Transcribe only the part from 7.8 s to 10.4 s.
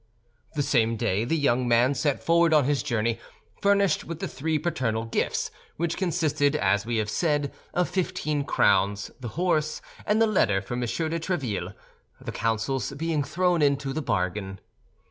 fifteen crowns, the horse, and the